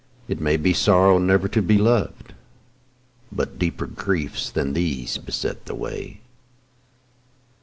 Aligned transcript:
It 0.27 0.41
may 0.41 0.57
be 0.57 0.73
sorrow 0.73 1.19
never 1.19 1.47
to 1.49 1.61
be 1.61 1.77
loved, 1.77 2.33
But 3.31 3.59
deeper 3.59 3.85
griefs 3.85 4.49
than 4.49 4.73
these 4.73 5.19
beset 5.19 5.65
the 5.65 5.75
way. 5.75 6.21